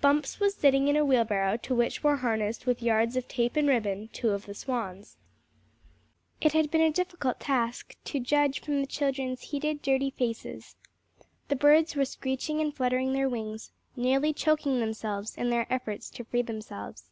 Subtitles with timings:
[0.00, 3.68] Bumps was sitting in a wheelbarrow to which were harnessed with yards of tape and
[3.68, 5.16] ribbon, two of the swans.
[6.40, 10.74] It had been a difficult task, to judge from the children's heated, dirty faces.
[11.46, 16.24] The birds were screeching and fluttering their wings, nearly choking themselves in their efforts to
[16.24, 17.08] free themselves.